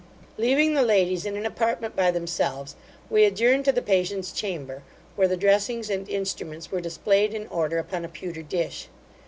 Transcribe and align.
Leaving 0.35 0.73
the 0.73 0.81
ladies 0.81 1.27
in 1.27 1.37
an 1.37 1.45
apartment 1.45 1.95
by 1.95 2.09
themselves, 2.09 2.75
we 3.07 3.23
adjourned 3.23 3.63
to 3.63 3.71
the 3.71 3.83
patient's 3.83 4.31
chamber, 4.31 4.81
where 5.15 5.27
the 5.27 5.37
dressings 5.37 5.91
and 5.91 6.09
instruments 6.09 6.71
were 6.71 6.81
displayed 6.81 7.35
in 7.35 7.45
order 7.49 7.77
upon 7.77 8.03
a 8.03 8.09
pewter 8.09 8.41
dish. 8.41 8.87